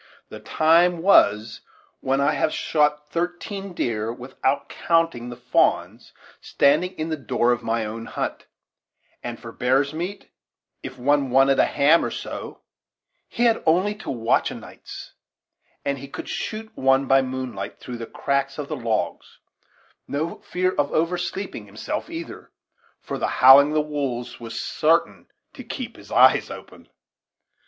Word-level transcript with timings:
"The 0.29 0.39
time 0.39 1.03
has 1.03 1.59
been 1.59 1.63
when 1.99 2.21
I 2.21 2.31
have 2.31 2.51
shot 2.51 3.11
thirteen 3.11 3.71
deer 3.73 4.11
without 4.11 4.67
counting 4.67 5.29
the 5.29 5.35
fa'ns 5.37 6.11
standing 6.41 6.93
in 6.97 7.09
the 7.09 7.15
door 7.15 7.51
of 7.51 7.61
my 7.61 7.85
own 7.85 8.07
hut; 8.07 8.47
and 9.21 9.39
for 9.39 9.51
bear's 9.51 9.93
meat, 9.93 10.31
if 10.81 10.97
one 10.97 11.29
wanted 11.29 11.59
a 11.59 11.65
ham 11.67 12.03
or 12.03 12.09
so, 12.09 12.61
he 13.27 13.43
had 13.43 13.61
only 13.67 13.93
to 13.93 14.09
watch 14.09 14.49
a 14.49 14.55
nights, 14.55 15.13
and 15.85 15.99
he 15.99 16.07
could 16.07 16.27
shoot 16.27 16.75
one 16.75 17.05
by 17.05 17.21
moonlight, 17.21 17.79
through 17.79 17.97
the 17.99 18.07
cracks 18.07 18.57
of 18.57 18.69
the 18.69 18.75
logs, 18.75 19.37
no 20.07 20.39
fear 20.39 20.71
of 20.73 20.87
his 20.89 20.97
oversleeping 20.97 21.67
himself 21.67 22.09
neither, 22.09 22.51
for 22.99 23.19
the 23.19 23.27
howling 23.37 23.67
of 23.67 23.73
the 23.75 23.81
wolves 23.81 24.39
was 24.39 24.59
sartin 24.59 25.27
to 25.53 25.63
keep 25.63 25.95
his 25.95 26.11
eyes 26.11 26.49
open. 26.49 26.89